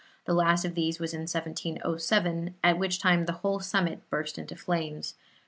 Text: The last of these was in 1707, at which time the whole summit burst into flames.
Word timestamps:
The 0.25 0.33
last 0.33 0.65
of 0.65 0.73
these 0.73 0.97
was 0.99 1.13
in 1.13 1.27
1707, 1.27 2.55
at 2.63 2.79
which 2.79 2.97
time 2.97 3.25
the 3.27 3.33
whole 3.43 3.59
summit 3.59 4.01
burst 4.09 4.39
into 4.39 4.55
flames. 4.55 5.13